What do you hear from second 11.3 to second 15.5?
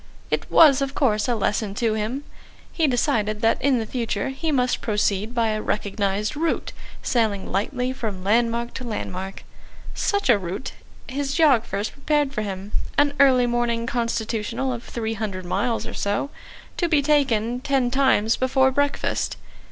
Geographers prepared for him an early morning constitutional, of three hundred